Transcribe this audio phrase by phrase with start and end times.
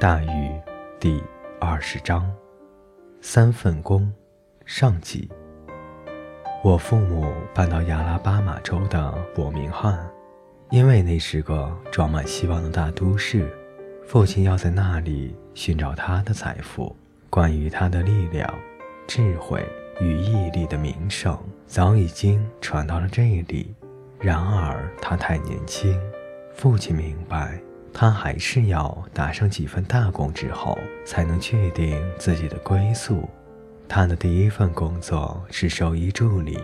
[0.00, 0.58] 大禹
[0.98, 1.22] 第
[1.60, 2.26] 二十章，
[3.20, 4.10] 三份工，
[4.64, 5.28] 上集。
[6.64, 10.10] 我父母搬到亚拉巴马州的伯明翰，
[10.70, 13.54] 因为那是个装满希望的大都市。
[14.06, 16.96] 父亲要在那里寻找他的财富。
[17.28, 18.50] 关于他的力量、
[19.06, 19.62] 智慧
[20.00, 23.74] 与毅力的名声早已经传到了这里。
[24.18, 25.94] 然而他太年轻，
[26.54, 27.60] 父亲明白，
[27.92, 33.28] 他还是要打上几份大工之后，才能确定自己的归宿。
[33.88, 36.58] 他的第一份工作是兽医助理。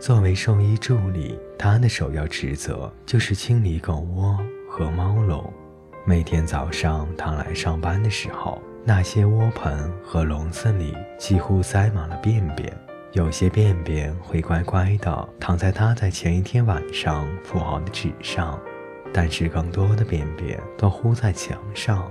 [0.00, 5.52] 作为兽医助理，他的首要职责就是清理狗窝和猫笼。
[6.04, 12.76] 每天早上他来上班的时候，那些窝盆和笼子里几乎塞满了便便。
[13.12, 18.58] 有些便便会乖乖地躺在他在前一天晚上铺好的纸上，
[19.12, 22.10] 但是更多的便便都糊在墙上，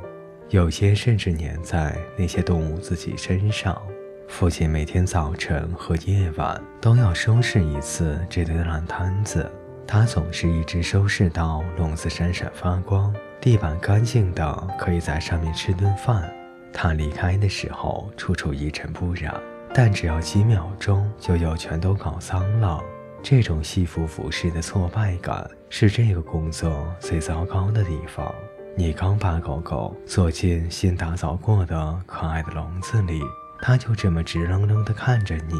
[0.49, 3.81] 有些甚至粘在那些动物自己身上。
[4.27, 9.52] 父亲每天早晨和夜晚都要收拾一次这堆烂摊子，
[9.85, 16.31] 他总是一直收拾到笼子闪闪发光，地板干净的可以在上面吃顿饭。
[16.72, 19.35] 他离开的时候，处处一尘不染。
[19.73, 22.81] 但只要几秒钟，就又全都搞脏了。
[23.23, 28.33] 这种西服服饰的挫败感是这个工作最糟糕的地方。
[28.75, 33.22] 你刚把狗狗坐进新打扫过的可爱的笼子里，
[33.61, 35.55] 它就这么直愣愣地看着你，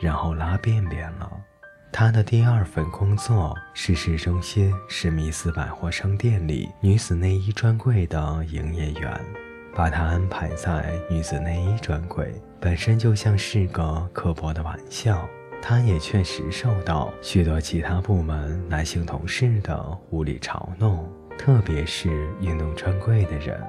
[0.00, 1.30] 然后拉便便了。
[1.92, 9.20] 他的第二份工作是市中心史密斯百货商店里女子内衣专柜的营业员。
[9.72, 15.28] 把他安排在女子内衣专柜，本身就像是个刻薄的玩笑。
[15.62, 21.06] 他也确实受到许多其他部门男性同事的无理嘲弄，
[21.38, 23.60] 特别是运动专柜的人。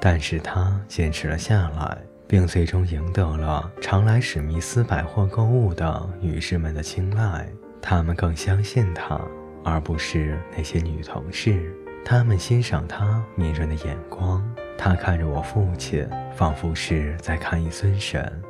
[0.00, 7.46] 但是他坚持了下来，并最终赢得了常来史密斯百货购物的女士们的青睐。
[7.82, 9.20] 她们更相信他，
[9.64, 11.74] 而不是那些女同事。
[12.04, 14.42] 他们欣赏他敏锐的眼光。
[14.78, 18.42] 他看着我父亲，仿佛是在看一尊神。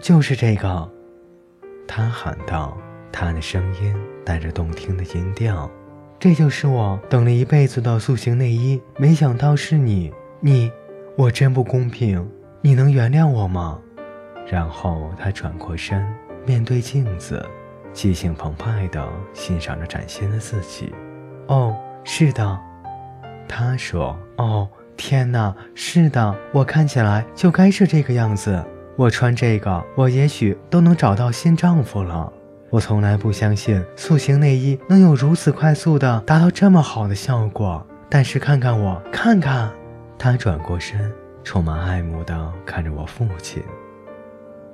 [0.00, 0.90] 就是这个，
[1.88, 2.76] 他喊道，
[3.10, 3.92] 他的声音
[4.24, 5.68] 带着动听的音调。
[6.20, 10.70] 这就是我等了一辈子的塑形内衣，没想到是你，你，
[11.16, 12.24] 我真不公平，
[12.60, 13.80] 你能原谅我吗？
[14.46, 16.06] 然后他转过身，
[16.44, 17.44] 面对镜子，
[17.92, 20.92] 激情澎湃地欣赏着崭新的自己。
[21.46, 21.74] 哦，
[22.04, 22.60] 是的，
[23.48, 24.16] 他说。
[24.36, 24.68] 哦。
[25.00, 28.60] 天哪，是的，我看起来就该是这个样子。
[28.98, 32.32] 我穿这个，我也许都能找到新丈夫了。
[32.68, 37.86] 我从来不相信塑形内衣能有如此快速的达到这么好的效果。
[38.10, 39.70] 但是看看我，看看，
[40.18, 41.12] 他转过身，
[41.44, 43.62] 充满爱慕地看着我父亲。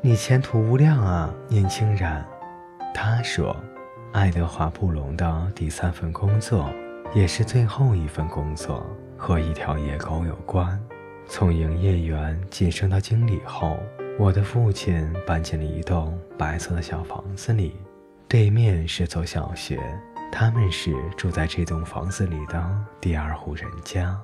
[0.00, 2.24] 你前途无量啊，年轻人。
[2.94, 3.54] 他说，
[4.12, 6.70] 爱德华·布隆的第三份工作，
[7.12, 8.86] 也是最后一份工作。
[9.18, 10.80] 和一条野狗有关。
[11.26, 13.78] 从营业员晋升到经理后，
[14.16, 17.76] 我的父亲搬进了一栋白色的小房子里，
[18.28, 19.80] 对面是座小学。
[20.30, 22.64] 他们是住在这栋房子里的
[23.00, 24.16] 第二户人家。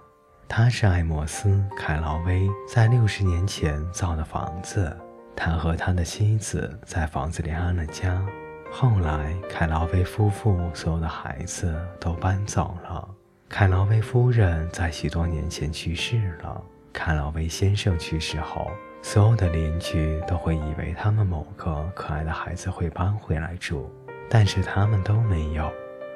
[0.49, 4.97] 他是艾莫斯·凯劳威在六十年前造的房子。
[5.34, 8.25] 他和他的妻子在房子里安了家。
[8.71, 13.09] 后来，凯劳威夫妇所有的孩子都搬走了。
[13.49, 16.62] 凯劳威夫人在许多年前去世了。
[16.93, 18.71] 凯劳威先生去世后，
[19.03, 23.91] 所有的邻居都会以为他们某个可爱的孩子会搬回来住，
[24.28, 25.71] 但是他们都没有。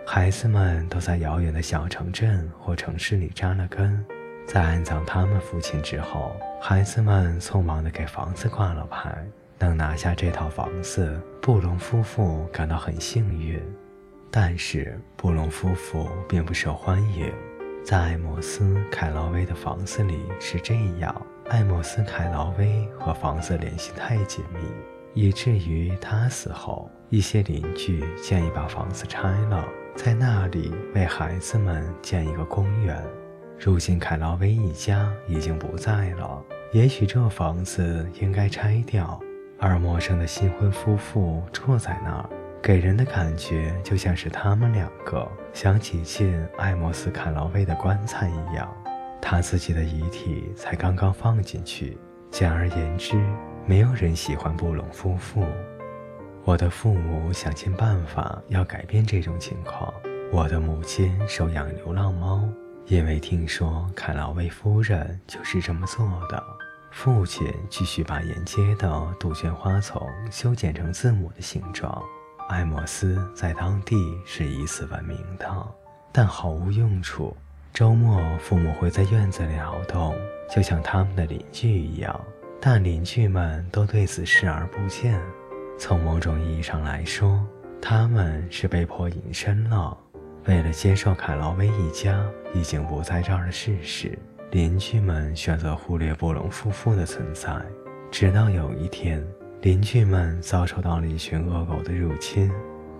[0.06, 4.04] 孩子们都在遥远的小城镇或城市里扎了根。
[4.46, 9.16] 在安葬他们父亲之后，孩子们匆忙地给房子挂了牌。
[9.58, 13.58] 能拿下这套房子，布隆夫妇感到很幸运。
[14.30, 17.32] 但是布隆夫妇并不受欢迎，
[17.82, 24.60] 在艾莫斯·凯劳威的房子里是这样：艾莫斯·凯劳威和房子联系太紧密，
[25.12, 29.64] 以至于他死后，一些邻居建议把房子拆了，
[29.94, 33.02] 在那里为孩子们建一个公园。
[33.58, 36.42] 如今凯劳威一家已经不在了，
[36.72, 39.20] 也许这房子应该拆掉，
[39.60, 42.28] 而陌生的新婚夫妇住在那儿。
[42.62, 48.66] 给人的感觉就像是他们两个想挤进艾莫斯·凯劳威的棺材一样，
[49.26, 51.96] 他自己的遗体才刚刚放进去。
[52.30, 53.16] 简而言之，
[53.64, 55.46] 没有人喜欢布隆夫妇。
[56.44, 59.90] 我的父母想尽办法要改变这种情况。
[60.30, 62.46] 我的母亲收养流浪猫，
[62.84, 66.44] 因为听说凯劳威夫人就是这么做的。
[66.90, 72.02] 父亲继续把沿街的杜鹃花丛修剪成字母的形状。
[72.50, 73.96] 艾莫斯在当地
[74.26, 75.48] 是以此闻名的，
[76.12, 77.34] 但毫无用处。
[77.74, 80.14] 周末，父母会在院子里劳动，
[80.48, 82.24] 就像他们的邻居一样，
[82.60, 85.20] 但邻居们都对此视而不见。
[85.76, 87.44] 从某种意义上来说，
[87.82, 89.98] 他们是被迫隐身了。
[90.44, 92.24] 为了接受凯劳威一家
[92.54, 94.16] 已经不在这儿的事实，
[94.52, 97.50] 邻居们选择忽略布隆夫妇的存在。
[98.08, 99.20] 直到有一天，
[99.62, 102.52] 邻居们遭受到了一群恶狗的入侵，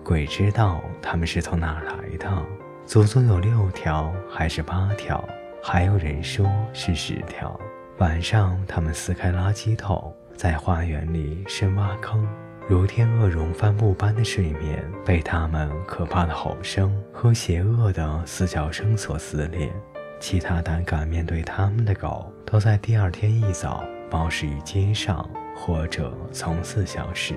[0.03, 2.45] 鬼知道他们是从哪儿来的，
[2.85, 5.27] 足足有六条还是八条？
[5.61, 7.59] 还有人说是十条。
[7.97, 12.27] 晚上，他们撕开垃圾桶，在花园里深挖坑。
[12.67, 19.73] 如天鹅绒帆布般的睡眠被他们可怕的吼声和邪恶的嘶叫声所撕裂。
[20.19, 27.33] 其他胆敢面对他们的狗都在第二天一早暴尸于街上，或者从此消失。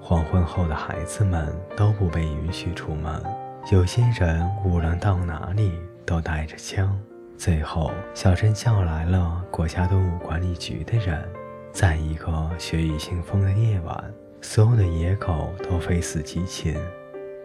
[0.00, 3.22] 黄昏后的孩子们都不被允许出门。
[3.72, 5.72] 有些人无论到哪里
[6.04, 6.96] 都带着枪。
[7.36, 11.28] 最后，小镇叫来了国家动物管理局的人，
[11.72, 14.04] 在一个雪雨腥风的夜晚。
[14.40, 16.76] 所有的野狗都非死即擒，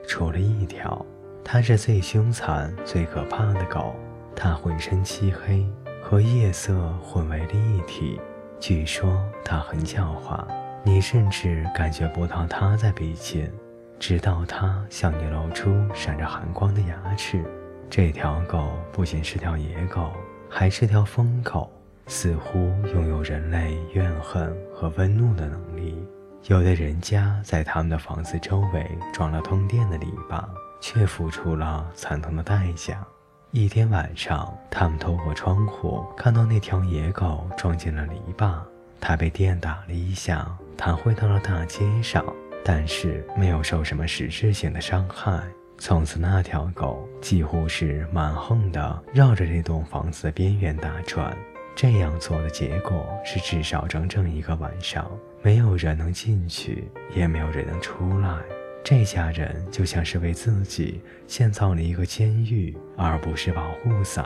[0.08, 1.04] 除了一条，
[1.44, 3.96] 它是最凶残、最可怕的狗。
[4.36, 5.66] 它浑身漆黑，
[6.04, 8.22] 和夜色混为了一体。
[8.60, 10.46] 据说它很狡猾，
[10.84, 13.52] 你甚至感觉不到它在逼近，
[14.02, 17.46] 直到它向你露出闪着寒光的牙齿。
[17.88, 20.12] 这条狗不仅是条野狗，
[20.50, 21.72] 还是条疯狗，
[22.08, 22.58] 似乎
[22.96, 26.04] 拥有人类怨恨和温怒的能力。
[26.48, 28.84] 有的人家在他们的房子周围
[29.14, 30.44] 装了通电的篱笆，
[30.82, 33.06] 却付出了惨痛的代价。
[33.52, 38.56] 一天晚上，他们透过窗户看到那条野狗撞进了篱笆，
[39.00, 42.26] 它被电打了一下，弹回到了大街上，
[42.64, 45.42] 但是没有受什么实质性的伤害。
[45.78, 51.36] 从此，那条狗几乎是蛮横地绕着这栋房子的边缘打转。
[51.76, 55.10] 这样做的结果是，至少整整一个晚上。
[55.42, 58.38] 没有人能进去，也没有人能出来。
[58.84, 64.26] 这家人就像是为自己建造了一个监狱，而不是保护伞。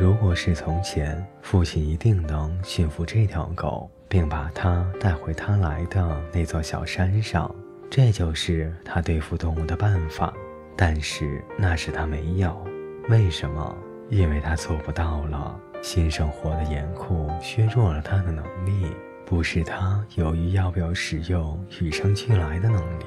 [0.00, 7.54] 如果是从前，父亲一定能驯服这条狗，并把它带回他来的那座小山上。
[7.90, 10.32] 这就是他对付动物的办法。
[10.76, 12.66] 但是那时他没有，
[13.08, 13.76] 为什么？
[14.10, 15.58] 因为他做不到了。
[15.82, 18.86] 新生活的严酷削弱了他的能力。
[19.24, 23.04] 不是他由于要不要使用与生俱来的能力，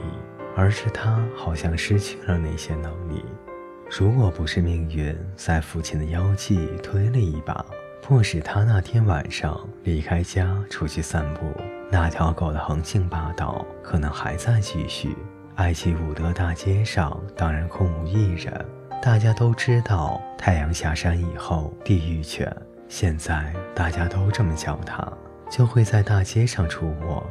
[0.53, 3.23] 而是他好像失去了那些能力。
[3.89, 7.65] 如果不是命运在父亲的腰际推了一把，
[8.01, 11.53] 迫使他那天晚上离开家出去散步，
[11.91, 15.17] 那条狗的横行霸道可能还在继续。
[15.55, 18.65] 埃及伍德大街上当然空无一人，
[19.01, 22.49] 大家都知道太阳下山以后地狱犬，
[22.87, 25.05] 现在大家都这么叫它。
[25.49, 27.21] 就会在大街上出没，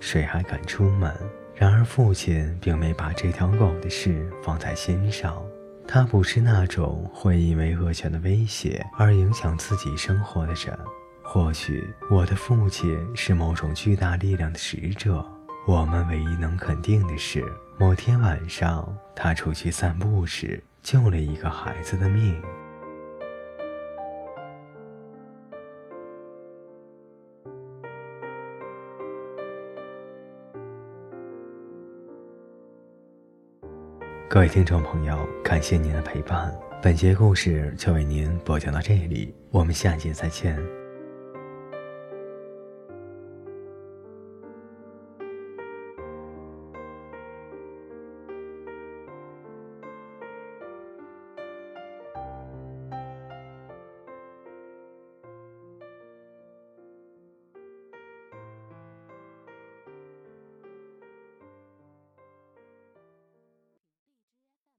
[0.00, 1.12] 谁还敢出门？
[1.54, 5.40] 然而父亲并没把这条狗的事放在心上，
[5.86, 10.76] 他不是那种会因为恶犬的威胁而影响自己生活的人。
[11.28, 15.26] 或许我的父亲是某种巨大力量的使者。
[15.66, 17.44] 我们唯一能肯定的是，
[17.76, 22.40] 某天晚上他出去散步时救了一个孩子的命。
[34.28, 40.56] 各位听众朋友，感谢您的陪伴，本节故事就为您播讲到这里，我们下节再见。